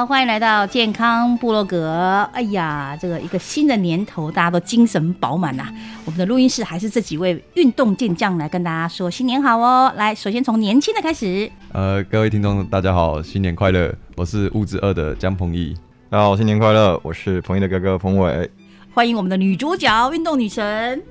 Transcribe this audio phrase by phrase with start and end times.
[0.00, 2.26] 好，欢迎来到健康部落格。
[2.32, 5.70] 哎呀，这个一个新的年头，大家都精神饱满呐。
[6.06, 9.92] 我们的录音室还是这几位运动健将来跟大家说新年好哦。
[9.96, 11.52] 来，首先从年轻的开始。
[11.72, 13.94] 呃，各位听众大家好，新年快乐！
[14.16, 15.76] 我是物质二的江鹏毅。
[16.08, 16.98] 大家好，新年快乐！
[17.04, 18.50] 我是彭毅的哥哥彭伟。
[18.94, 21.02] 欢迎我们的女主角，运动女神。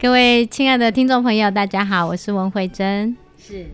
[0.00, 3.16] 各位亲爱的听众朋友，大家好，我是文慧珍。
[3.36, 3.66] 是。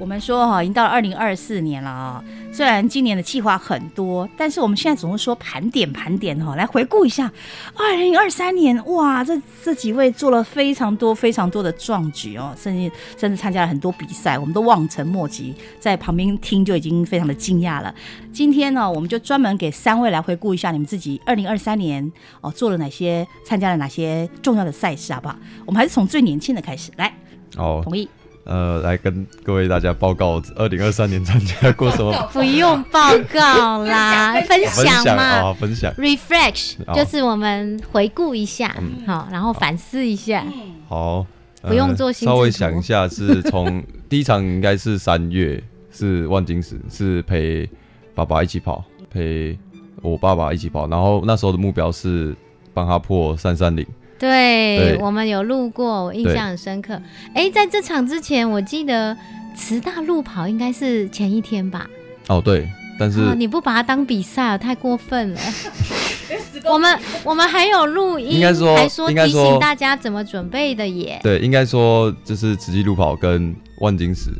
[0.00, 2.24] 我们说哈，已经到了二零二四年了啊。
[2.50, 7.30] 虽然今年的计划很多，但是我们现在总是说盘点盘点哈，来回顾一下
[7.76, 8.82] 二零二三年。
[8.86, 17.94] 哇，这这几位做了非常多非常多的壮举哦，甚至甚至参加了很多比赛，我们都望尘莫及，在旁边听就已经非常的惊讶了。
[18.32, 22.10] 今天呢，我们就专门给三位来回顾一下你们自己二零二三年
[22.40, 25.36] 哦做了哪些，参加了哪些重要的赛事，好不好？
[25.66, 27.12] 我们还是从最年轻的开始来。
[27.58, 28.08] 哦，同意。
[28.50, 32.12] 呃，来跟各位大家报告，二零二三年参加过什么？
[32.32, 35.94] 不用报告啦， 分享嘛，分享。
[35.94, 38.74] Refresh 就是我们回顾一下，
[39.06, 40.44] 好，然后反思一下。
[40.88, 41.24] 好，
[41.62, 42.26] 不用做心。
[42.26, 45.62] 稍微想一下，是从第一场应该是三月，
[45.92, 47.70] 是万金石，是陪
[48.16, 49.56] 爸爸一起跑，陪
[50.02, 52.34] 我爸爸一起跑，然后那时候的目标是
[52.74, 53.86] 帮他破三三零。
[54.20, 57.00] 对我们有路过，我印象很深刻。
[57.32, 59.16] 哎，在这场之前，我记得
[59.56, 61.88] 慈大路跑应该是前一天吧？
[62.28, 65.40] 哦，对，但是你不把它当比赛，太过分了。
[66.70, 71.18] 我们我们还有录音，应该说还说提醒大家怎么准备的耶。
[71.22, 74.30] 对，应该说就是慈济路跑跟万金石，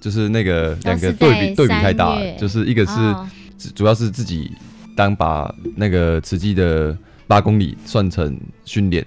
[0.00, 4.52] 就是那个两个对比对比太大，就是一个是主要是自己
[4.96, 6.96] 当把那个慈济的
[7.26, 9.04] 八公里算成训练。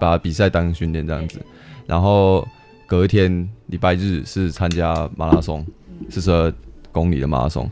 [0.00, 1.38] 把比赛当训练这样子，
[1.86, 2.46] 然后
[2.86, 5.64] 隔一天礼拜日是参加马拉松，
[6.08, 6.52] 四十二
[6.90, 7.70] 公里的马拉松，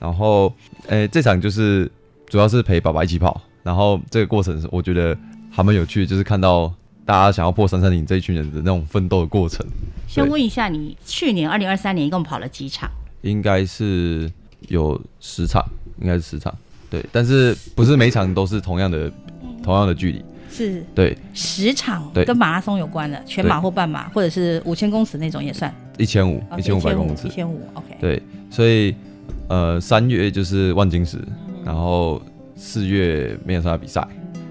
[0.00, 0.52] 然后
[0.88, 1.88] 诶这场就是
[2.26, 5.16] 主要是陪爸爸一起跑，然后这个过程是我觉得
[5.50, 6.72] 还蛮有趣，就是看到
[7.04, 9.64] 大家想要破三三零这一群人的那种奋斗的过程。
[10.08, 12.90] 先问一下，你去年二零二三年一共跑了几场？
[13.22, 14.30] 应该是
[14.68, 15.62] 有十场，
[16.00, 16.54] 应该是十场，
[16.88, 19.10] 对，但是不是每场都是同样的
[19.62, 20.24] 同样的距离。
[20.50, 25.72] 是对十场跟马拉松有关的，全马或半马，或者是五千公尺那种也算。
[25.98, 27.96] 一千五，一千五百公尺，一千五，OK。
[27.98, 28.94] 对，所以
[29.48, 31.18] 呃，三月就是万金石，
[31.64, 32.20] 然后
[32.54, 34.06] 四月没有参加比赛，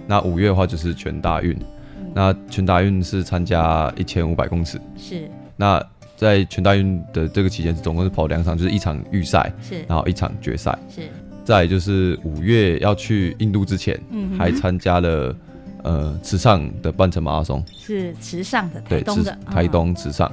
[0.08, 1.56] 那五月的话就是全大运，
[2.16, 4.82] 那全大运是参加一千五百公尺。
[4.98, 5.30] 是。
[5.56, 5.80] 那
[6.16, 10.78] 在全大运的这个期间，总共是跑两场，就是一场预赛，是，然后一场决赛。
[10.90, 11.02] 是。
[11.44, 15.36] 再就是五月要去印度之前，嗯，还参加了。
[15.86, 20.32] 呃，池上的半程马拉松是池上的，台东的台东池上，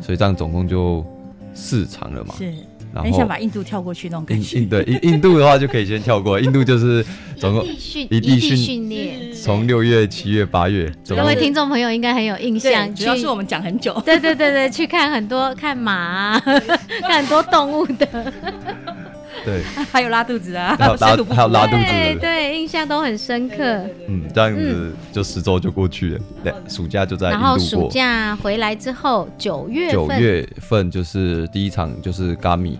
[0.00, 1.06] 所以这样总共就
[1.54, 2.34] 四场了嘛。
[2.36, 2.52] 是，
[2.96, 4.58] 很想把印度跳过去那种感觉。
[4.58, 7.06] 印对印印度的话就可以先跳过，印度就是
[7.36, 10.92] 总共一地训练，从六月、七月、八月。
[11.08, 13.94] 各位听众朋友应该很有印象，主要是我们讲很久。
[14.04, 18.32] 对对对对，去看很多看马， 看很多动物的。
[19.44, 23.56] 对， 还有拉肚子啊，还有拉 还有拉肚子，对对，印象都很深刻。
[24.08, 27.30] 嗯，这样子就十周就过去了，对，暑假就在。
[27.30, 32.78] 然后暑假回来之后，九月九月份就是第一场就是咖米，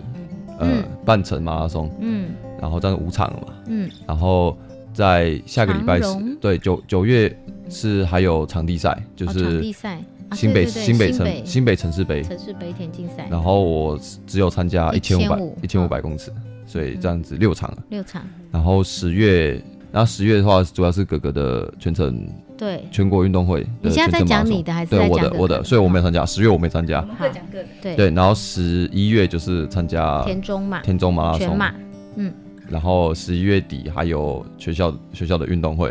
[0.59, 0.67] 呃，
[1.05, 2.29] 半程马拉松，嗯，
[2.61, 4.57] 然后这样五场了嘛，嗯，然后
[4.93, 6.07] 在下个礼拜是，
[6.41, 7.35] 对，九九月
[7.69, 9.99] 是还有场地赛，就是场地赛，
[10.33, 12.21] 新北新北城新北城市杯。
[12.23, 16.31] 城市杯田径赛，然后我只有参加一千五百一千五百公尺。
[16.69, 18.21] 所以这样子六场，六场。
[18.51, 19.59] 然后十月，
[19.91, 23.65] 然后十月的话，主要是哥哥的全程，对，全国运动会。
[23.81, 25.33] 你现在在讲你的还是对我的？
[25.33, 26.23] 我的，所以我没有参加。
[26.23, 27.01] 十月我没参加。
[27.19, 27.67] 各讲各的。
[27.81, 31.73] 对对，然后十一月就是参加田中马，田中马拉松，马。
[32.17, 32.31] 嗯。
[32.69, 35.89] 然后十一月底还有学校学校的运动会。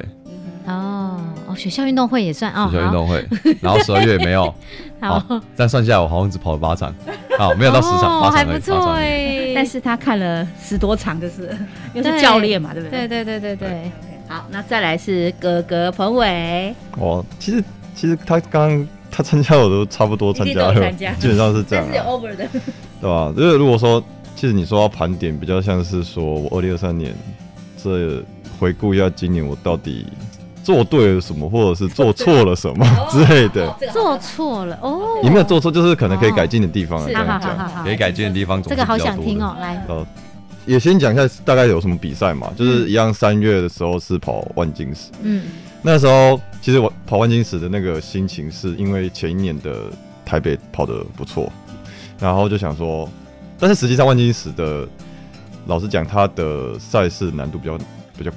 [0.66, 2.68] 哦哦，学校运动会也算哦。
[2.70, 3.26] 学校运动会，
[3.60, 4.54] 然后十二月没有。
[5.00, 5.24] 好，
[5.56, 6.94] 这样算下来，我好像只跑了八场，
[7.38, 9.47] 好，没有到十场，八场还不错哎。
[9.58, 11.50] 但是他看了十多场，就是
[11.92, 13.08] 又是教练嘛，对不对？
[13.08, 13.90] 对对对对对。
[14.28, 16.72] 好，那再来是哥哥彭伟。
[16.96, 21.84] 哦，其实其实他刚刚他参加我都差不多参加了，基本上是这样。
[21.92, 22.48] 是 over 的，
[23.00, 23.32] 对吧？
[23.36, 24.00] 就是如果说，
[24.36, 27.12] 其实你说要盘点，比较像是说我二零二三年
[27.82, 28.22] 这
[28.60, 30.06] 回顾一下今年我到底
[30.68, 33.74] 做对了什么，或者是做错了什么 之类的。
[33.90, 37.00] 做错了哦，有没有做错，就是可能可以改进的地方。
[37.00, 39.56] 好好好好，可以改进的地方，这个好想听哦。
[39.58, 40.06] 来，呃，
[40.66, 45.44] 也先讲一下大概有什么比赛嘛，就是一样三月的时候是跑万金石，嗯。
[45.80, 49.84] 那时候其实我跑万金石的那个心情，是因为前一年的
[50.22, 51.50] 台北跑的不错，
[52.20, 53.08] 然后就想说，
[53.58, 54.86] 但是实际上万金石的，
[55.66, 57.78] 老实讲，它的赛事难度比较
[58.18, 58.30] 比较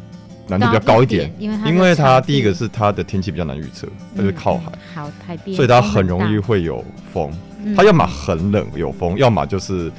[0.57, 6.83] 难度比较高一点，因为因为它第一个是它的天气比较难预测，它是靠海，好海边，所以它很容易会有
[7.13, 7.31] 风，
[7.75, 9.92] 它要么很冷有风，要么就是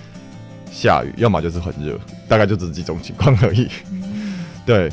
[0.70, 3.69] 下雨，要么就是很热，大概就这几种情况而已，
[4.66, 4.90] 对。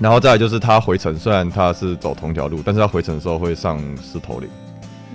[0.00, 4.48] 然后再来就是它回程，虽然它是走同条路，但是它回程的时候会上石头岭。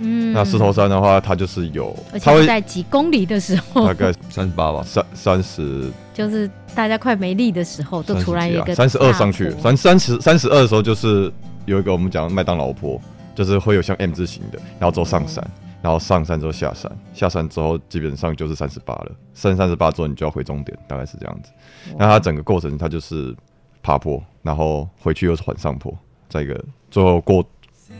[0.00, 1.94] 嗯，那石头山的话，它就是有，
[2.24, 11.32] 它会在几公里的时候，大概三十八吧，三三十，就是大家快没力的时候，就突然一个三十二上去，三三十三十二的时候，就是
[11.66, 13.00] 有一个我们讲麦当劳坡，
[13.34, 15.44] 就是会有像 M 字形的，然后走上山，
[15.82, 21.50] 然后上山之后下山，下山之后基本上就是三十八了，剩三十八之后你就要回终点，大概是这样子。
[21.98, 23.34] 那它整个过程它就是。
[23.82, 25.90] 爬坡，然后回去又是缓上坡，
[26.28, 27.42] 再一个最后过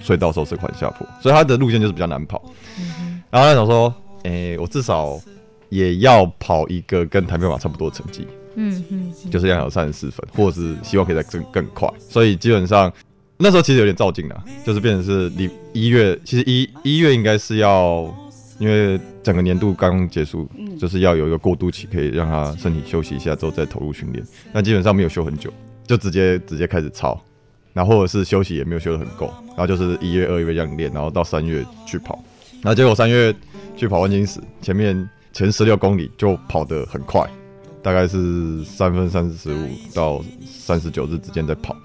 [0.02, 2.42] 隧道时候是缓下坡，所以它的路线就是比较难跑。
[3.30, 3.94] 然后他想说，
[4.24, 5.18] 诶，我至少
[5.70, 11.88] 也要跑一个跟台北马差不多的成绩，嗯嗯，就是要有三十四分，或者是希望可以再更更快。
[11.98, 12.92] 所以基本上
[13.36, 18.14] 那时候其实有点照镜了，就是变成是离一月，其实一一月应该是要，
[18.58, 20.48] 因为整个年度刚结束，
[20.78, 24.24] 就是要有一个过渡期，可以让他身体休息一下之后再投入训练。
[24.52, 25.52] 但基本上没有休很久。
[25.86, 27.20] 就直接直接开始操，
[27.72, 32.16] 然后或者是休息也没有休得很够，然后就是一月二月这样练，然后到三月去跑，
[32.62, 33.34] 然后结果三月
[33.76, 37.28] 去跑万金石，前面前十六公里就跑得很快，
[37.82, 41.76] 大概是三分三十五到三十九日之间在跑，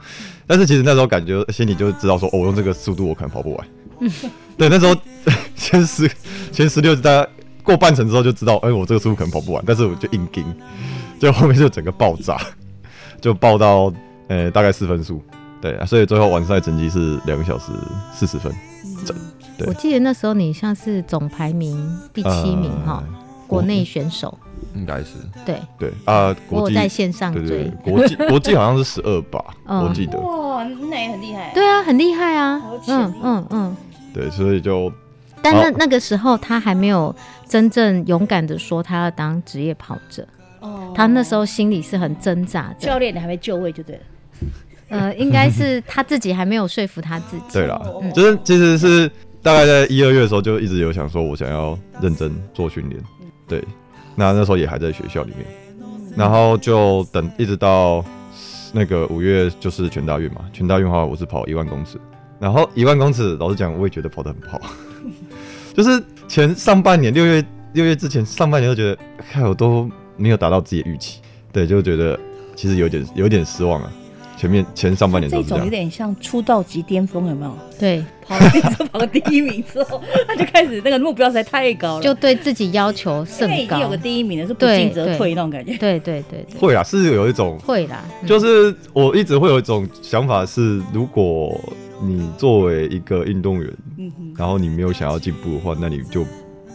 [0.48, 3.68] 但是其实那时候感觉心里就知道说，哦，我用这个速度我可能跑不完。
[4.58, 4.96] 对，那时候
[5.56, 6.10] 前十
[6.52, 7.28] 前十六大家
[7.64, 10.44] 过半程之后就知道，哎，我这个速度可能跑不完，但是我就硬盯，
[11.20, 12.40] 就后面就整个爆炸。
[13.22, 13.92] 就爆到，
[14.28, 15.20] 呃，大概四分数，
[15.60, 17.72] 对啊，所以最后完赛成绩是两个小时
[18.14, 18.54] 四十分
[19.04, 19.18] 整。
[19.66, 21.76] 我记得那时候你像是总排名
[22.14, 23.04] 第七名哈，
[23.48, 24.38] 国内选手
[24.76, 25.16] 应该是。
[25.46, 30.20] 对对啊，我在线上追国际 国际好像是十二吧，我记得。
[30.20, 31.52] 哇，那也很厉害。
[31.54, 32.62] 对啊，很厉害啊。
[32.88, 33.76] 嗯嗯嗯。
[34.14, 34.92] 对，所以就，
[35.42, 37.14] 但那那个时候他还没有
[37.48, 40.28] 真正勇敢的说他要当职业跑者。
[40.62, 44.02] 哦他那时候心里是很挣扎的，教练你还没就位就对了。
[44.88, 47.44] 呃，应该是他自己还没有说服他自己。
[47.52, 47.80] 对啦，
[48.14, 49.12] 就是其实是
[49.44, 53.00] 大概在一二月的时候就一直有想说，我想要认真做训练。
[53.48, 53.64] 对，
[54.16, 55.46] 那那时候也还在学校里面，
[56.16, 58.04] 然后就等一直到
[58.74, 60.42] 那个五月就是全大运嘛。
[60.52, 62.00] 全大运的话，我是跑一万公尺，
[62.40, 64.62] 然后一万公尺，老实讲，我也觉得跑得很不好。
[65.76, 68.98] 就是前上半年六月六月之前上半年都觉得，
[69.32, 69.90] 看我都。
[70.18, 71.20] 没有达到自己的预期，
[71.52, 72.18] 对，就觉得
[72.56, 73.92] 其实有点有点失望啊。
[74.38, 77.58] 前面前上半年这种有点像出道即巅峰，有没有？
[77.80, 78.50] 对，跑了
[78.92, 83.56] 跑第一名之后， 他就开始那个目标实在太高了，就对自己要求甚高。
[83.56, 85.78] 已经有个第一名了，是不进则退那种感觉。
[85.78, 88.04] 对对对，会啊，是有一种会啦。
[88.28, 91.58] 就是我一直会有一种想法是，如果
[92.02, 93.74] 你作为一个运动员，
[94.38, 96.26] 然后你没有想要进步的话，那你就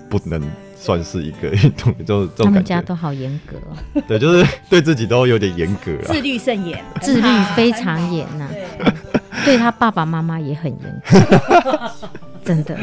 [0.08, 0.42] 不能。
[0.80, 2.44] 算是一个运动， 就这种感觉。
[2.44, 3.56] 他们家都好严格，
[4.08, 8.48] 对，就是对自己都有点严格，自律甚严， 自律非常严呐。
[9.44, 11.90] 对他爸爸妈妈也很严格，
[12.42, 12.76] 真的。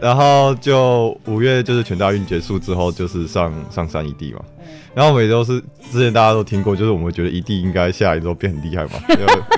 [0.00, 4.40] 然后就五月就是全大运结束之后，就是上上山一地嘛。
[4.94, 5.60] 然后我们也都是
[5.90, 8.90] 之前大家都听过，就是我们觉得一定应该下来之后变很厉害嘛，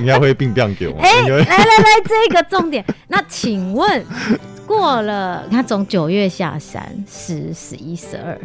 [0.00, 0.99] 应该会并变给我。
[1.00, 2.85] 哎，来来来，这个重点。
[3.09, 4.05] 那请问？
[4.66, 8.37] 过了，他从九月下山，十、十一、十二，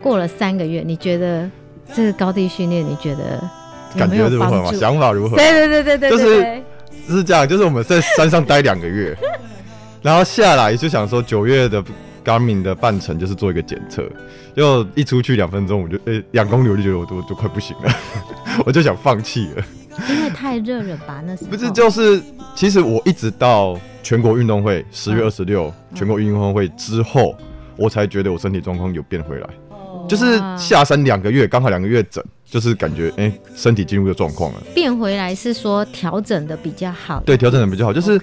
[0.00, 1.46] 过了三个月，你觉得
[1.94, 3.38] 这个高地训练，你觉得
[3.94, 4.72] 感觉如何嘛？
[4.72, 5.36] 想法如何？
[5.36, 6.62] 对对对对对，就是
[7.06, 9.14] 是这样，就是我们在山上待两个月，
[10.00, 11.84] 然后下来就想说九月的
[12.26, 14.02] Garmin 的半程就是做一个检测，
[14.56, 17.92] 就一出去两分钟，我就诶两公里我就觉得我都就快不行了，
[18.66, 19.64] 我就想放弃了，
[20.10, 21.22] 因为太热了吧？
[21.24, 22.20] 那是不是就是
[22.56, 23.78] 其实我一直到。
[24.02, 27.36] 全国运动会十月二十六，全国运动会之后，
[27.74, 29.48] 我才觉得我身体状况有变回来，
[30.08, 34.62] 就是下山两个月，刚好两个月整，就是感觉哎，身体进入的状况了。
[34.72, 37.92] 变回来是说调整的比较好，对，调整的比较好。
[37.92, 38.16] 就是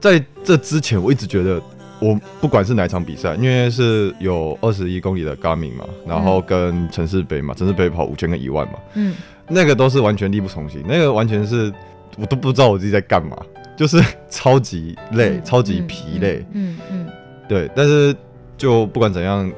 [0.00, 1.60] 在这之前，我一直觉得
[2.00, 9.14] 我不管是哪一场比赛，因为是有二十一公里的 Garmin 嘛，然后跟城市杯嘛，城市杯跑五千跟一万嘛，嗯，
[9.48, 11.72] 那个都是完全力不从心，那个完全是
[12.16, 13.36] 我都不知道我自己在干嘛，
[13.76, 14.00] 就是
[14.30, 17.06] 超级累，嗯超级疲累，嗯嗯。
[17.48, 18.14] 对，但是
[18.56, 19.50] 就不管怎样，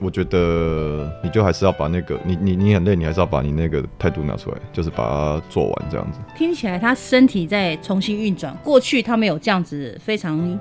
[0.00, 6.18] 我觉得你就还是要把那个你你你很累，你还是要把你那个态度拿出来，就是把它做完这样子。
[6.36, 10.58] 听起来他身体在重新运转，过去他没有这样子非常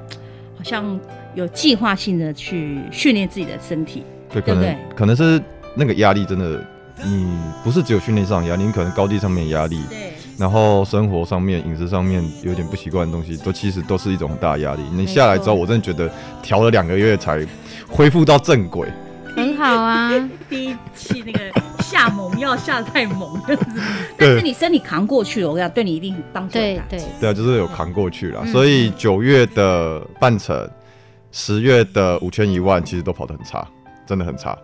[0.63, 0.99] 好像
[1.35, 4.03] 有计划性的去训练自己的身体。
[4.31, 5.41] 对，可能对对可能是
[5.75, 6.65] 那个压力真的，
[7.03, 14.81] 你不是只有训练上的压力，你可能高地上面的压力，对，然后生活上面、饮食上面有点不习惯的东西，都其实都是一种很大压力。
[14.91, 16.09] 你下来之后，我真的觉得
[16.41, 17.45] 调了两个月才
[17.89, 18.87] 恢复到正轨。
[19.35, 20.11] 很好啊。
[20.49, 21.39] 第一期那个
[21.93, 23.81] 下猛药下太猛，这样子。
[24.17, 26.83] 但是你身体扛过去了，我跟你讲，对你一定帮助很大。
[26.89, 28.41] 对对，对啊，就是有扛过去了。
[28.43, 30.67] 嗯所以九月的半程，
[31.31, 33.67] 十月的五千一万，其实都跑得很差，
[34.07, 34.57] 真的很差。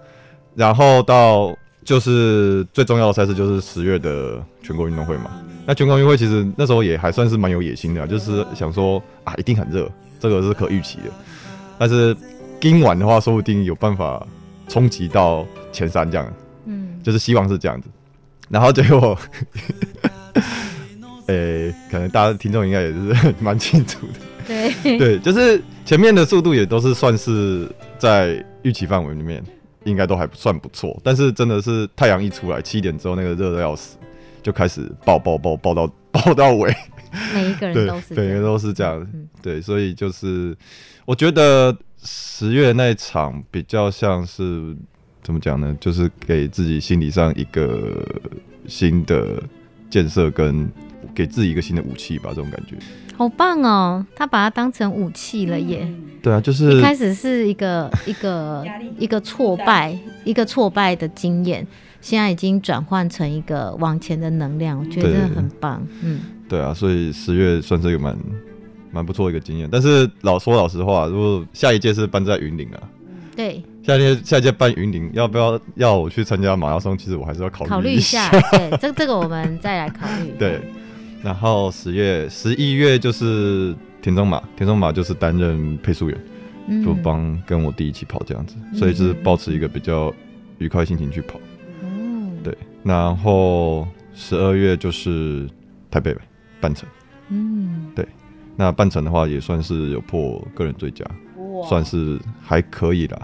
[0.56, 1.56] 然后到
[1.86, 5.30] 就是最重要的赛事，就是十月的全国运动会嘛。
[5.68, 9.88] 那全国运动会其实那时候也还算是蛮有野心的啊，就是想说啊，一定很热，
[10.20, 11.04] 这个是可预期的。
[11.78, 12.18] 但是
[12.60, 14.26] 今晚的话，说不定有办法
[14.68, 16.28] 冲击到前三这样。
[17.00, 17.90] 嗯，就是希望是这样子。
[18.50, 19.18] 然后结果，
[21.28, 24.14] 诶、可能大家听众应该也是 蛮清楚的。
[24.48, 29.44] 对，对，就是前面的速度也都是算是在预期范围里面，
[29.84, 31.00] 应该都还算不错。
[31.04, 33.98] 但是真的是太阳一出来，七点之后那个热的要死，
[34.42, 36.76] 就开始爆爆爆爆到爆到尾。
[37.36, 38.14] 每一个人对都是。
[38.16, 39.00] 每个人都是这样。
[39.14, 40.58] 嗯对，所以就是
[41.06, 44.76] 我觉得十月那一场比较像是
[45.30, 45.78] 怎么讲呢？
[45.80, 48.04] 就是给自己心理上一个
[48.68, 49.40] 新的
[49.88, 50.68] 建设，跟
[51.14, 52.76] 给自己一个新的武器吧，这种感觉。
[53.16, 55.82] 好棒哦，他把它当成武器了耶。
[55.84, 58.66] 嗯对啊，就是一开始是一个一个
[58.98, 59.96] 一个挫败，
[60.26, 61.66] 一个挫败的经验，
[62.02, 65.86] 现在已经转换成一个往前的能量，我觉得真的很棒。
[66.02, 68.18] 嗯，对啊，所以十月算是一个蛮
[68.92, 69.70] 蛮不错的一个经验。
[69.72, 72.82] 但是老说老实话，如果下一届是搬在云林啊，
[73.40, 76.98] 对，下一届下届办云林，要不要要我去参加马拉松？
[76.98, 80.34] 其实我还是要考虑考虑一下，对，这这个我们再来考虑。
[80.38, 80.60] 对，
[81.24, 86.20] 然后十月、十一月就是田中马，田中马就是担任配速员，
[86.68, 86.84] 嗯。
[86.84, 90.14] 就帮跟我弟一起跑这样子，所以就是保持一个比较
[90.58, 91.40] 愉快心情去跑。
[91.82, 92.54] 嗯对，
[92.84, 95.48] 然后十二月就是
[95.90, 96.14] 台北
[96.60, 96.90] 半程，
[97.30, 98.06] 嗯，对
[98.58, 101.12] 那半程的话也算是有破个人最佳，哇
[101.68, 103.20] 算是还可以啦。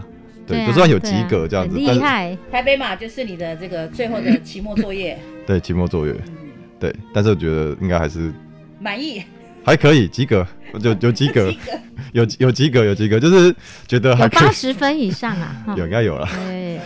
[0.46, 2.36] 对，啊就算有及格这样子厉害。
[2.52, 6.36] 台北马就是你的这个最后的 期末作业，对期末作业，嗯，
[6.78, 8.32] 对，但是我觉得应该还是
[8.78, 9.22] 满意，
[9.64, 10.46] 还可以及格，
[10.80, 11.52] 有有及格，
[12.12, 13.52] 有有及格，有及格，就是
[13.88, 14.46] 觉得还有可以。
[14.46, 15.64] 八十分以上啊！
[15.76, 16.78] 有应该有了，对，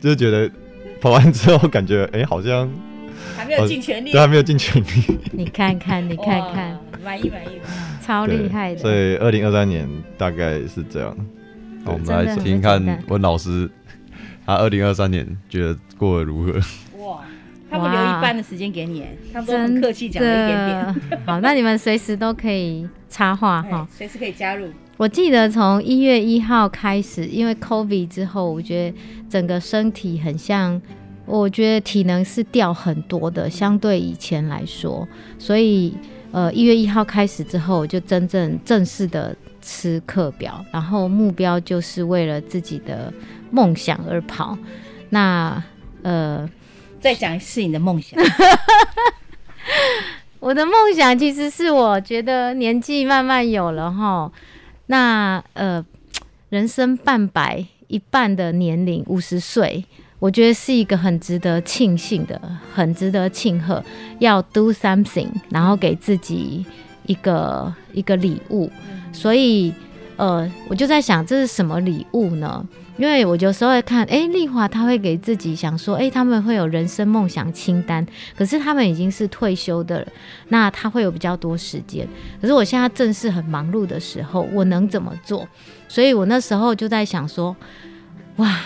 [0.00, 0.48] 就是觉得
[1.00, 2.70] 跑完之后感觉哎、好像
[3.36, 4.12] 还没有尽全力。
[4.12, 7.58] 对，还没有尽全力，你看看，你看看，哇，满意满意。
[8.08, 8.90] 超对厉害的所。
[8.90, 9.86] 以二零二三年
[10.16, 11.14] 大概是这样。
[11.84, 13.70] 好，我们来听听看温老师，
[14.46, 16.52] 他二零二三年觉得过得如何？
[17.04, 17.20] 哇，
[17.70, 20.66] 他们留一半的时间给你，他们都很客气讲了一点
[21.10, 23.86] 点，好，那你们随时都可以插话哎哈。
[23.90, 24.68] 随时可以加入。
[24.96, 28.96] 我记得从一月一号开始，因为 COVID 之后，我觉得
[29.28, 30.80] 整个身体很像，
[31.26, 35.06] 我觉得体能是掉很多的，相对以前来说，
[35.38, 35.94] 所以
[36.32, 43.12] 呃一月一号开始之后，我就真正正式的吃课表，然后目标就是为了自己的
[43.50, 44.56] 梦想而跑。
[45.10, 45.62] 那
[46.02, 46.48] 呃，
[47.00, 48.18] 再讲一次你的梦想，
[50.38, 54.30] 我的梦想其实是我觉得年纪慢慢有了哈，
[54.86, 55.84] 那呃，
[56.50, 59.84] 人生半百一半的年龄五十岁，
[60.18, 62.40] 我觉得是一个很值得庆幸的，
[62.74, 63.82] 很值得庆贺，
[64.18, 66.64] 要 do something，然后给自己
[67.06, 68.70] 一个一个礼物，
[69.12, 69.72] 所以
[70.16, 72.66] 呃，我就在想这是什么礼物呢？
[72.96, 78.04] 因为我有时候会看，诶，丽华她会给自己想说，诶，他们会有人生梦想清单，
[78.36, 80.08] 可是他们已经是退休的了，
[80.48, 82.04] 那他会有比较多时间。
[82.40, 85.46] 可是我现在正是很忙碌的时候，我能怎么做？
[85.86, 87.54] 所以我那时候就在想说，
[88.38, 88.58] 哇，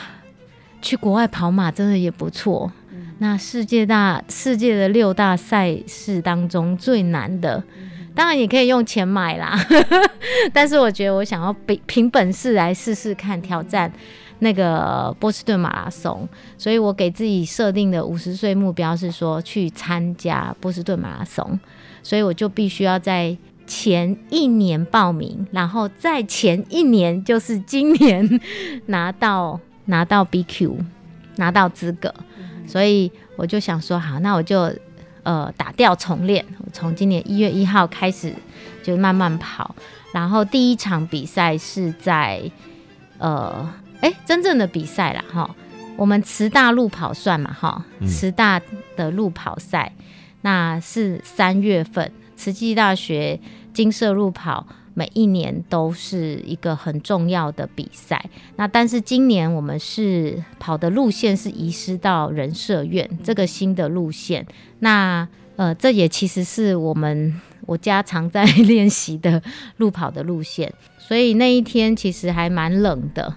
[0.83, 2.71] 去国外跑马真的也不错。
[3.19, 7.63] 那世界大世界的六大赛事当中最难的，
[8.17, 9.57] 当然也可以用钱买啦，
[10.53, 13.91] 但是我觉得我想要比凭本事来试试看挑战
[14.41, 21.61] 那个波士顿马拉松，所以我给自己设定的五十岁目标是说去参加波士顿马拉松，
[22.03, 23.37] 所以我就必须要在
[23.69, 28.41] 前一年报名，然后在前一年就是今年
[28.87, 30.77] 拿到拿到 BQ
[31.37, 32.15] 拿到资格，
[32.67, 34.73] 所以我就想说，好，那我就
[35.23, 38.35] 呃打掉重练，我从今年一月一号开始
[38.83, 39.75] 就慢慢跑，
[40.13, 42.43] 然后第一场比赛是在
[43.19, 45.55] 呃哎真正的比赛啦哈，
[45.97, 48.61] 我们慈大路跑算嘛哈，慈大
[48.97, 49.93] 的路跑赛
[50.43, 52.13] 那是三月份。
[52.35, 53.39] 慈济大学
[53.73, 58.25] 金色路跑每一年都是一个很重要的比赛，
[58.57, 64.47] 那但是今年我们是跑的路线是移师到人社院这个新的路线，
[64.81, 69.43] 那呃这也其实是我们我家常在练习的
[69.77, 73.35] 路跑的路线，所以那一天其实还蛮冷的。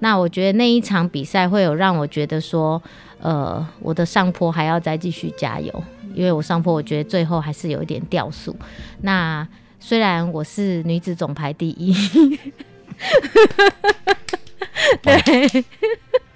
[0.00, 2.80] 那我觉得那一场比赛会有让我觉得说，
[3.20, 5.84] 呃，我的上坡还要再继续加油。
[6.14, 8.56] 因为我上坡，我觉得最后还是有一点掉速。
[9.02, 9.46] 那
[9.80, 11.94] 虽然我是女子总排第一，
[15.02, 15.64] 对，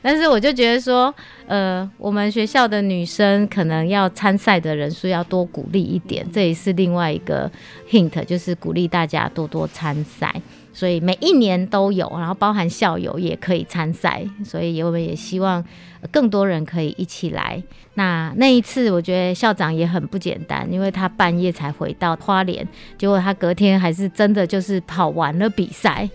[0.00, 1.14] 但是我就觉得说，
[1.46, 7.50] 呃，我们学校的女生可能要参赛的人数要多鼓励一点，这也是另外一个
[7.90, 10.34] hint，就是鼓励大家多多参赛。
[10.72, 15.62] 所以每一年都有，然后包含校友也可以参赛，所以我们也希望
[16.10, 17.62] 更多人可以一起来。
[17.94, 26.08] 那那一次我觉得校长也很不简单，因为他半夜才回到花莲，结果他隔天还是真的就是跑完了比赛，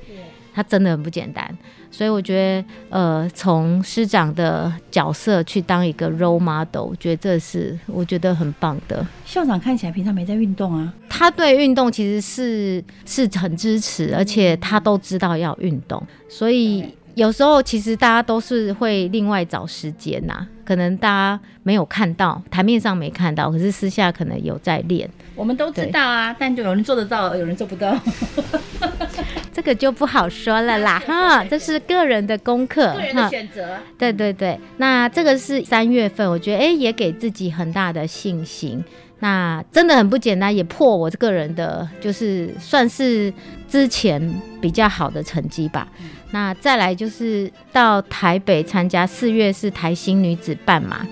[0.57, 1.55] 他真的很不简单。
[1.91, 9.05] 所以我觉得，呃，从师长的角色去当一个 role model，我觉得这是我觉得很棒的。
[9.23, 16.83] 校长看起来平常没在运动啊，他对运动其实是是很支持，而且他都知道要运动，所以
[17.13, 25.09] 有时候其实大家都是会另外找时间呐，可能大家没有看到台面上没看到，可是私下可能有在练。
[25.35, 27.97] 我们都知道啊，但就有人做得到，有人做不到。
[29.67, 33.77] 这个就不好说了啦，哈，这是个人的功课，个人的选择。
[33.97, 38.81] 对对对，那这个是三月份，我觉得哎，也给自己很大的信心。
[39.19, 43.33] 那真的很不简单，也破我这个人的，就是算是
[43.67, 45.85] 之前比较好的成绩吧。
[46.31, 51.05] 那再来就是到台北参加，四月是台新女子半马。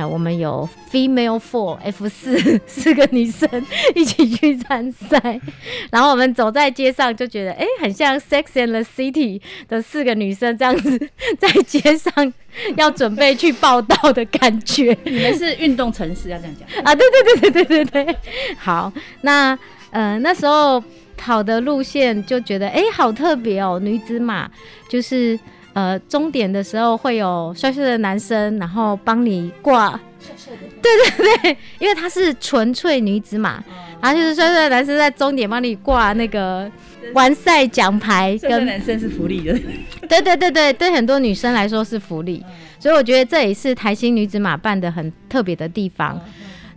[0.00, 2.34] 那我们有 female four F 四
[2.66, 3.46] 四个女生
[3.94, 5.38] 一起去参赛，
[5.92, 10.98] 然后我们走在街上就觉得，哎，很像 Sex and the City 的四个女生这样子
[11.38, 12.32] 在街上
[12.76, 14.96] 要准备去报道的感觉。
[15.04, 16.94] 你们是运动城市，要这样讲啊？
[16.96, 18.16] 对对对对对对对。
[18.56, 19.58] 好，那
[19.90, 20.82] 呃那时候
[21.18, 24.50] 跑的路线就觉得，哎，好特别哦，女子马
[24.88, 25.38] 就是。
[25.72, 29.90] 呃，终点的时候会有帅帅的男生，然后帮你挂。
[30.18, 30.60] 帅帅的。
[30.82, 33.62] 对对对，因为他是纯粹女子嘛，
[34.00, 36.70] 然后就是帅帅的男生在终点帮你挂那个
[37.14, 38.36] 完赛奖牌。
[38.42, 39.52] 跟男生是福利的。
[40.08, 42.44] 对对对对，对很多女生来说是福利，
[42.78, 46.20] 所以我觉得这也是台新女子马办的很特别的地方。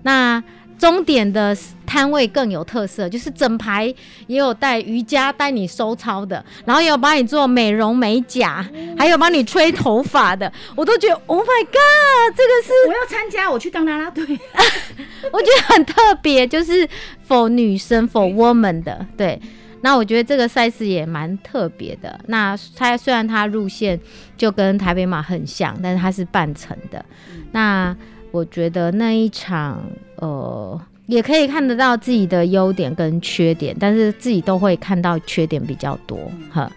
[0.04, 0.44] 那。
[0.78, 1.56] 终点的
[1.86, 3.86] 摊位更有特色，就是整排
[4.28, 8.66] 也有带瑜伽带你收操的，然后也有帮你做美容美甲，
[8.98, 14.24] 还有帮你吹头发的，我都觉得 Oh my God，这个是我要参加，我去当啦啦队，
[15.32, 16.88] 我觉得很特别，就是
[17.28, 19.40] for 女生 for woman 的，对。
[19.86, 22.18] 那我觉得这个赛事也蛮特别的。
[22.28, 24.00] 那它虽然它路线
[24.38, 27.04] 就跟台北马很像，但是它是半程的。
[27.52, 27.94] 那
[28.34, 29.80] 我觉得那一场，
[30.16, 36.18] 呃，也可以看得到自己的优点跟缺点，但是自己都会看到缺点比较多，
[36.52, 36.70] 哈。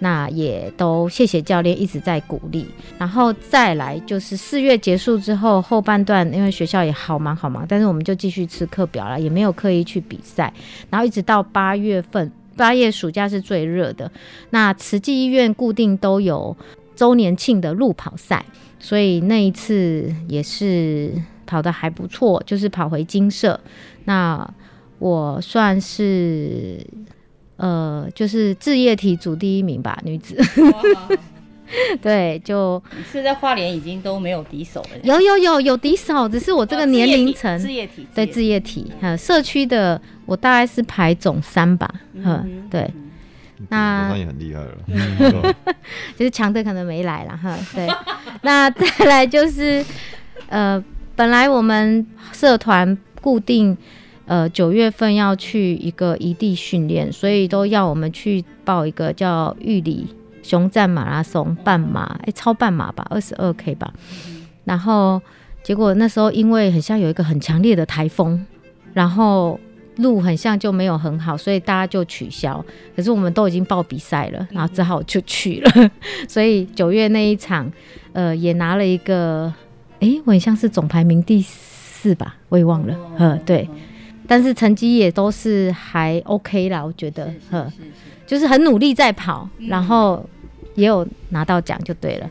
[0.00, 2.66] 那也都谢谢教练一直在鼓励，
[2.98, 10.52] 然后再来就是四月结束之后后半段，因为学校也好忙好忙，但是我们就继续吃课表了，也没有刻意去比赛，
[10.90, 14.10] 然后一直到八月份，八月暑假是最热的，
[14.50, 16.54] 那慈济医院固定都有
[16.96, 18.44] 周年庆的路跑赛。
[18.78, 21.10] 所以那一次也是
[21.46, 23.58] 跑的还不错，就是跑回金色。
[24.04, 24.48] 那
[24.98, 26.78] 我算是
[27.56, 30.36] 呃，就是志业体组第一名吧，女子。
[32.00, 32.80] 对，就
[33.10, 34.90] 是在花莲已经都没有敌手了。
[35.02, 37.58] 有有有有敌手，只是我这个年龄层。
[37.58, 42.88] 志业体对置业体，哈，社区的我大概是排总三吧，嗯，对。
[43.68, 45.54] 那也很厉害了，
[46.16, 47.56] 就是强的可能没来了哈。
[47.74, 47.88] 对，
[48.42, 49.84] 那再来就是，
[50.48, 50.82] 呃，
[51.14, 53.76] 本来我们社团固定，
[54.26, 60.06] 呃，九月份要去一个异地训练，所以都要我们去报一个叫玉里
[60.42, 63.92] 熊战马拉松半马，哎，超半马吧，二十二 K 吧。
[64.64, 65.22] 然后
[65.62, 68.44] 结果那时候因为很像有一个很强烈的台风，
[68.92, 69.58] 然后。
[69.96, 72.64] 路很像就没有很好，所以大家就取消。
[72.94, 75.90] 可是我们都已经报比赛了，然后只好就去了。
[76.28, 77.70] 所以九月那一场，
[78.12, 79.52] 呃，也拿了一个，
[80.00, 83.68] 诶，我很像是总排名第四吧，我也忘了，呃，对。
[84.28, 87.72] 但是成绩也都是还 OK 啦，我觉得，呵，
[88.26, 90.28] 就是很努力在跑，然后
[90.74, 92.28] 也有拿到奖就对了。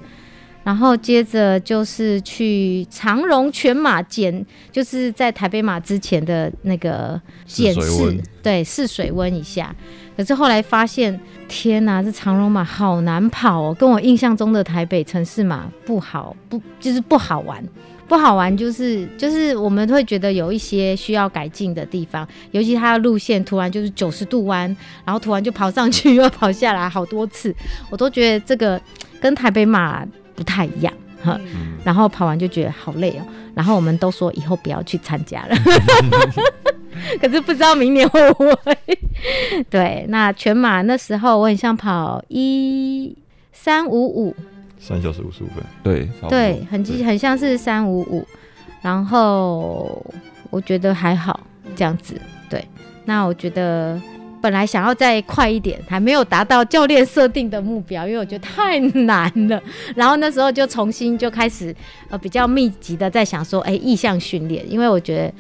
[0.66, 9.74] 然后接着就是去长荣全马检，就是在台北马之前的那个检视，对，试水温一下。
[10.18, 17.64] 可是后来发现，天哪，这长荣马好难跑哦，跟我印象中的台北城市马不好，不就是不好玩，
[18.08, 24.76] 不好玩就是就是我们会觉得有一些需要改进的地方，尤其它的路线突然就是九十度弯，
[25.06, 27.56] 然后突然就跑上去又跑下来好多次，
[27.92, 28.82] 我都觉得这个
[29.22, 30.04] 跟台北马。
[30.36, 30.94] 不太一样
[31.24, 31.40] 哈，
[31.84, 35.56] 然后跑完就觉得好累哦，然后我们都说以后不要去参加了，
[37.20, 38.78] 可是不知道明年会不会。
[39.70, 43.16] 对，那全马那时候我很像跑一
[43.54, 44.36] 三五五，
[44.80, 48.28] 三小时五十五分，对对，很记很像是三五五，
[48.82, 50.06] 然后
[50.50, 51.40] 我觉得还好
[51.76, 52.20] 这样子，
[52.50, 52.68] 对，
[53.06, 54.00] 那我觉得。
[54.46, 59.60] 本来想要再快一点，还没有达到教练设定的目标，因为我觉得太难了。
[59.96, 61.76] 然后那时候就重新就开始
[62.10, 65.34] 呃比较密集的在想说，哎，意向训练，因为我觉得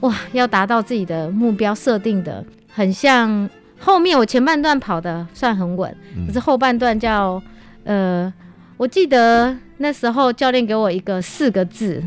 [0.00, 2.42] 哇，要达到自己的目标设定的，
[2.72, 3.46] 很像
[3.78, 5.94] 后面我前半段跑的算很稳，
[6.26, 7.42] 可是后半段叫
[7.84, 8.32] 呃，
[8.78, 12.02] 我记得那时候教练给我一个四个字。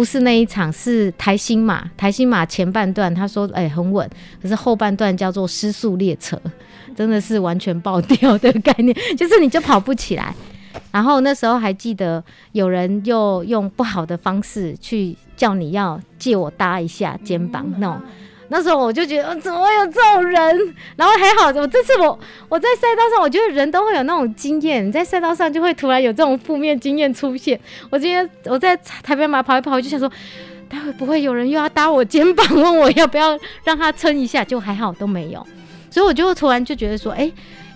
[0.00, 1.86] 不是那一场，是台新马。
[1.94, 4.08] 台新马前半段他说哎很稳，
[4.40, 6.40] 可是后半段叫做失速列车，
[6.96, 10.34] 真的是完全爆掉的概念， 就是你就跑不起来。
[10.90, 18.00] 然后那时候还记得有人又用不好的方式去叫你要借我搭一下肩膀那种。
[18.52, 20.74] 那时候我就觉得怎么会有这种人？
[20.96, 27.58] 然后还好，我这次我我在赛道上，我觉得人都会有那种经验，你在赛道上就会突然有这种负面经验出现。
[27.90, 30.10] 我今天我在台北马跑一跑，我就想说，
[30.68, 34.44] 待会不会有人又要搭我肩膀，问我要不要让他撑一下？
[34.44, 35.46] 就还好都没有，
[35.88, 37.30] 所以我就突然就觉得说，哎。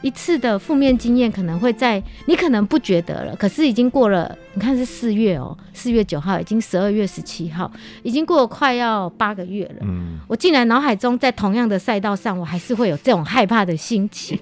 [0.05, 4.37] 一次的负面经验可能会在你可能不觉得了，可是已经过了。
[4.53, 9.77] 你看是四月哦，四月九号已经十二月十七号，已经过了快要八个月了。
[9.81, 14.39] 嗯，我竟然脑海中在同样的赛道上，我还是会有这种害怕的心情，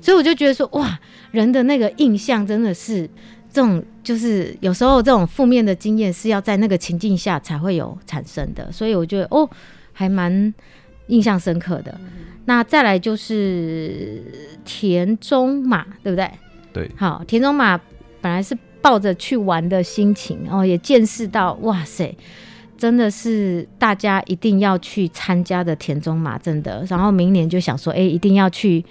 [0.00, 0.96] 所以我就觉得说，哇，
[1.32, 3.10] 人的那个印象真的是
[3.52, 9.50] 这种，就是有时候这种负面的经验是要在那个情境下才会有产生的，所以我觉得哦，
[9.92, 10.54] 还蛮
[11.08, 11.98] 印象深刻的。
[12.44, 14.20] 那再来就是
[14.64, 16.28] 田中马，对不对？
[16.72, 17.78] 对，好，田中马
[18.20, 22.12] 本来是抱着去玩的心情，哦，也见识到，哇塞，
[22.76, 26.84] 真的是大家一定要去参加的田中马，真的。
[26.88, 28.84] 然后明年就想说，哎，一定要去，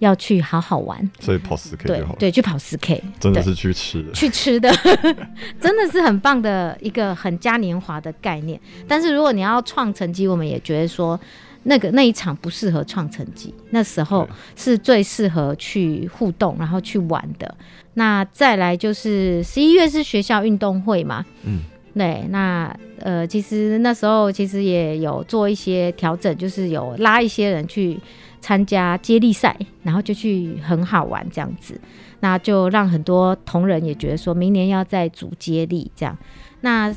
[0.00, 4.70] 要去好好玩，所以跑十 K 就好，对，去跑十 K，真的是去吃的，去吃的，
[5.58, 8.60] 真的是很棒的一个很嘉年华的概念。
[8.86, 11.18] 但是如果你要创成绩，我们也觉得说。
[11.64, 17.54] 那个那一场不适合创成绩，那时候是最适合去互动，然后去玩的。
[17.94, 21.60] 那再来就是十一月是学校运动会嘛，嗯，
[21.94, 27.98] 对，那呃，其实那时候其实也有做一些调整，就是有拉一些人去
[28.40, 31.78] 参加接力赛，然后就去很好玩这样子，
[32.20, 36.16] 那就让很多同仁也觉得说明年要再组接力这样，
[36.62, 36.94] 那。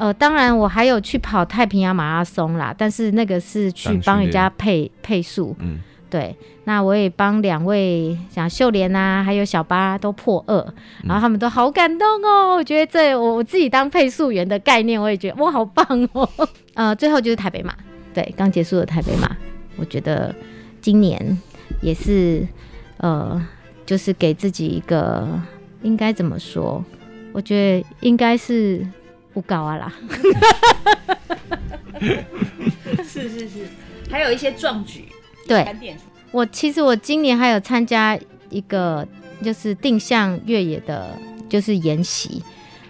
[0.00, 5.54] 呃，当然我还有去跑太平洋马拉松啦，但是那个是去帮人家配配速。
[5.58, 6.34] 嗯，对，
[6.64, 10.56] 那我也帮两位像秀莲啊，还有小八都破二，
[11.04, 12.54] 然后他们都好感动哦。
[12.56, 16.26] 我觉得这我我自己当配速员的概念，我也觉得哇，好棒哦。
[16.72, 17.74] 呃，最后就是台北马，
[18.14, 19.36] 对，刚结束的台北马，
[19.76, 20.34] 我觉得
[20.80, 21.38] 今年
[21.82, 22.48] 也是
[22.96, 23.38] 呃，
[23.84, 25.28] 就是给自己一个
[25.82, 26.82] 应该怎么说？
[27.34, 28.82] 我觉得应该是。
[29.32, 29.92] 不高啊啦，
[33.04, 33.68] 是是是，
[34.10, 35.08] 还有一些壮举。
[35.46, 35.66] 对，
[36.30, 39.06] 我其实我今年还有参加一个
[39.42, 41.16] 就是定向越野的，
[41.48, 42.42] 就是研习，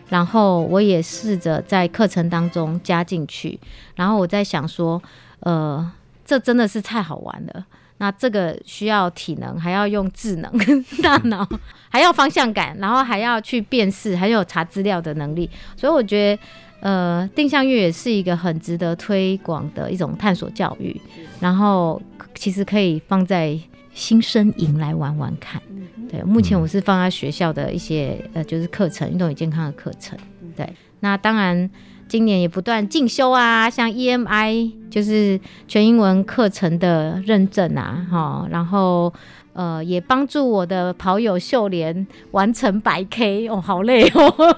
[0.08, 3.58] 然后我也试着在课程当中加进去，
[3.94, 5.02] 然后我在想说，
[5.40, 5.90] 呃，
[6.24, 7.66] 这真的是太好玩了。
[8.00, 10.50] 那这个需要体能，还要用智能
[11.02, 11.46] 大脑，
[11.90, 15.48] 还要方向感，然后还要去辨识，还有查资料的能力。
[15.76, 16.42] 所以我觉得，
[16.80, 20.98] 呃，定向越野是一个很值得推广的一种探索教育。
[21.40, 22.00] 然后
[22.34, 23.58] 其实可以放在
[23.92, 25.60] 新生营来玩玩看。
[26.10, 30.18] 对，目前我是放在学校的一些呃，就是课程，运动与健康的课程。
[30.56, 30.66] 对，
[31.00, 31.70] 那当然
[32.10, 39.12] 今年也不断进修啊，像 EMI 就是全英文课程的认证啊，哈，然后
[39.52, 44.56] 呃也帮助我的跑友秀莲完成百 K 哦，好累哦。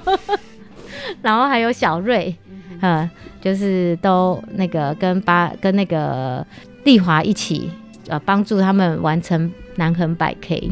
[1.21, 2.35] 然后还有小瑞，
[2.81, 3.11] 呃，
[3.43, 6.47] 就是都那个跟巴跟那个
[6.85, 7.69] 丽华一起
[8.09, 10.71] 呃帮助他们完成南横百 K。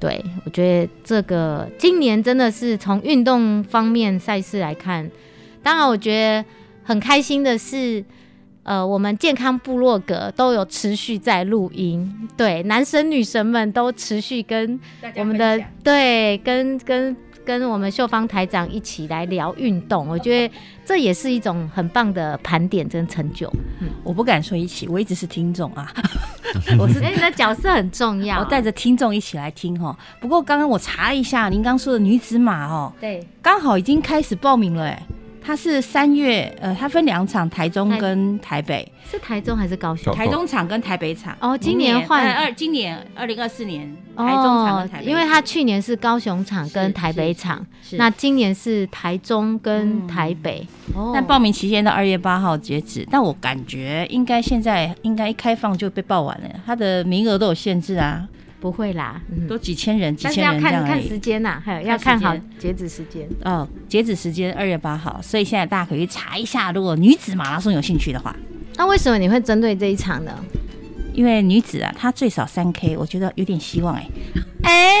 [0.00, 5.08] 对，我觉得这个今年真的是从运动方面赛事来看，
[5.62, 6.44] 当然我觉得
[6.82, 8.04] 很开心的是，
[8.64, 14.78] 呃，我们健康部落格都有持续在录音，对，男神女神们都持续跟
[15.16, 23.52] 我们的对跟跟跟我们秀芳台长一起来聊运动，我觉得这也是一种很棒的盘点跟成就。
[23.80, 25.92] 嗯，我不敢说一起，我一直是听众啊。
[26.78, 29.96] 我是你的角色很重要，我带着听众一起来听哈。
[30.20, 35.02] 不过刚刚我查一下，您刚说的女子马哦，对，刚好已经开始报名了哎。
[35.44, 38.90] 它是三月，呃，它分两场，台中跟台北。
[39.10, 40.14] 是台中还是高雄？
[40.14, 41.36] 台中场跟台北场。
[41.40, 45.04] 哦，今年换二，今年二零二四年台中场跟台北。
[45.04, 50.66] 因为他去年是高雄场跟台北场，那今年是台中跟台北。
[50.94, 51.10] 哦。
[51.12, 58.26] 但报名期限到二月八号截止，但我感觉应该现在应该一开放就被报完了，它的名额都有限制啊。
[58.62, 63.28] 不会啦，都几千人，几千人这样要看看时间呐，还有要看好截止时间。
[63.44, 68.34] 哦，截止时间二月八号，所以现在大家可以查一下，如果女子马拉松有兴趣的话。
[68.76, 70.32] 那为什么你会针对这一场呢？
[71.12, 74.06] 因为女子啊，她最少三 K，我觉得有点希望哎。
[74.62, 74.94] 哎，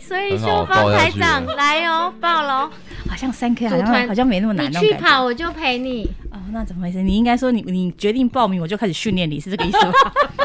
[0.00, 2.70] 所以秀芳台长来哦，报喽。
[3.08, 4.70] 好像三 K 好像好像没那么难。
[4.70, 6.08] 你去跑我就陪你。
[6.30, 7.02] 哦，那怎么回事？
[7.02, 9.92] 你应该说你你决定报名我就开始训练你，是这个意思吗？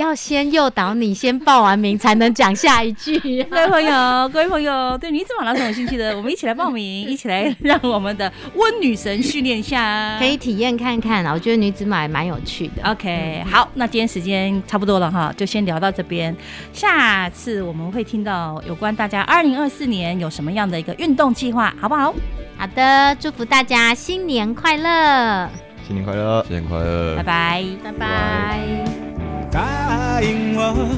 [0.00, 3.18] 要先诱导你先报完名，才能讲下一句。
[3.44, 3.92] 各位朋友，
[4.32, 11.32] 各位朋友，对女子马拉松有兴趣的，我们一起来报名， 一起来让我们的温女神训练一下，可以体验看看啊。
[11.34, 12.82] 我觉得女子马蛮有趣的。
[12.90, 16.34] OK，好，那今天时间差不多了哈，就先聊到这边。
[16.72, 22.14] 下次我们会听到有关大家二零二四年有什么样的一个运动计划，好不好？
[22.56, 25.48] 好的，祝福大家新年快乐，
[25.86, 29.09] 新年快乐，新年快乐，拜拜，拜拜。
[29.50, 30.88] 答应我，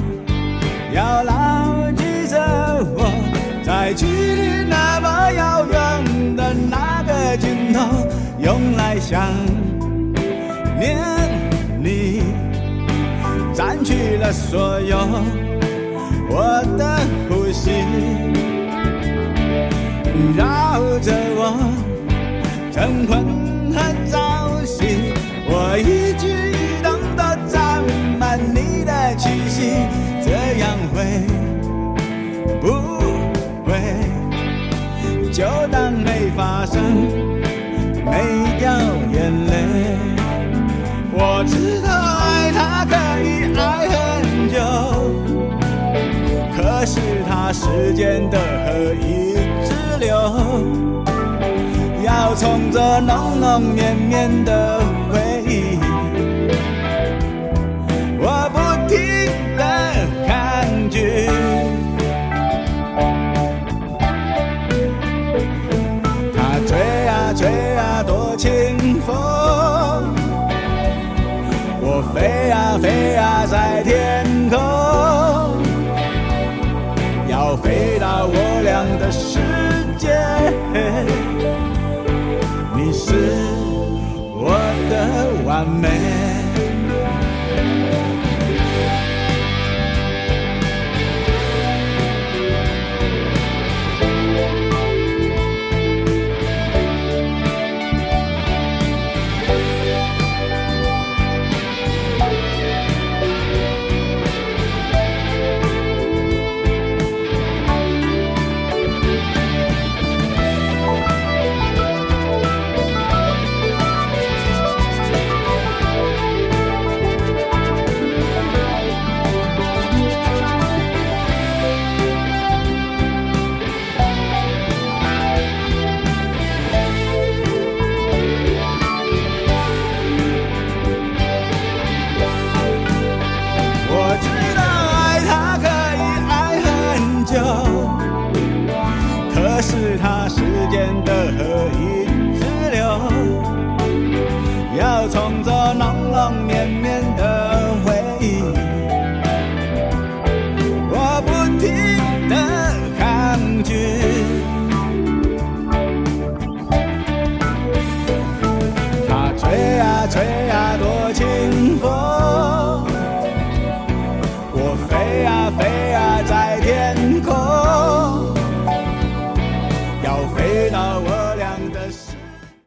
[0.93, 2.37] 要牢记着
[2.95, 3.11] 我，
[3.63, 7.79] 在距离那么遥远的那个尽头，
[8.39, 9.27] 用来想
[10.79, 10.97] 念
[11.81, 12.21] 你，
[13.53, 14.97] 占据了所有
[16.29, 17.71] 我的呼吸，
[20.37, 20.43] 绕
[20.99, 21.57] 着我
[22.71, 23.79] 晨昏和
[24.11, 25.13] 朝夕，
[25.47, 26.12] 我一
[30.23, 30.97] 这样会
[32.61, 32.65] 不
[33.65, 33.71] 会
[35.31, 36.81] 就当没发生，
[38.05, 38.11] 没
[38.59, 38.71] 掉
[39.11, 39.53] 眼泪？
[41.15, 44.57] 我知道爱他可以爱很久，
[46.55, 50.11] 可是他时间的河一直流，
[52.03, 54.79] 要冲着浓浓绵绵的
[55.11, 55.82] 回忆。